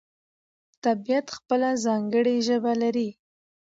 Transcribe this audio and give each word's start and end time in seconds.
طبیعت 0.83 1.27
خپله 1.37 1.69
ځانګړې 1.85 2.35
ژبه 2.47 2.73
لري. 2.81 3.09